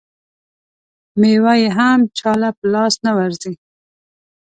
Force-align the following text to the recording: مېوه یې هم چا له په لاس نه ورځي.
مېوه 1.19 1.53
یې 1.61 1.69
هم 1.77 1.99
چا 2.17 2.31
له 2.41 2.49
په 2.57 2.63
لاس 2.73 2.93
نه 3.05 3.11
ورځي. 3.17 3.53